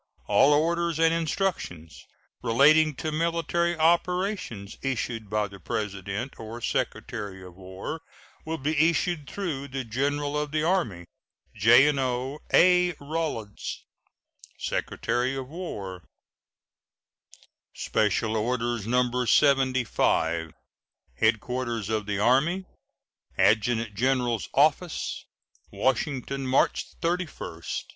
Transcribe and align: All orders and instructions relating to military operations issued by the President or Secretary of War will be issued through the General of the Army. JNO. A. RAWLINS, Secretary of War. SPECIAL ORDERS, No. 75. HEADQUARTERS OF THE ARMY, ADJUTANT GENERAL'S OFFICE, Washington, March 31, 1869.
All 0.25 0.51
orders 0.51 0.97
and 0.99 1.13
instructions 1.13 2.07
relating 2.41 2.95
to 2.95 3.11
military 3.11 3.77
operations 3.77 4.79
issued 4.81 5.29
by 5.29 5.47
the 5.47 5.59
President 5.59 6.39
or 6.39 6.59
Secretary 6.59 7.43
of 7.45 7.55
War 7.55 8.01
will 8.43 8.57
be 8.57 8.89
issued 8.89 9.29
through 9.29 9.67
the 9.67 9.83
General 9.83 10.35
of 10.39 10.49
the 10.49 10.63
Army. 10.63 11.05
JNO. 11.55 12.39
A. 12.51 12.93
RAWLINS, 12.93 13.85
Secretary 14.57 15.35
of 15.35 15.49
War. 15.49 16.03
SPECIAL 17.75 18.35
ORDERS, 18.35 18.87
No. 18.87 19.25
75. 19.25 20.51
HEADQUARTERS 21.19 21.89
OF 21.91 22.07
THE 22.07 22.17
ARMY, 22.17 22.65
ADJUTANT 23.37 23.93
GENERAL'S 23.93 24.49
OFFICE, 24.55 25.25
Washington, 25.71 26.47
March 26.47 26.85
31, 27.01 27.17
1869. 27.51 27.85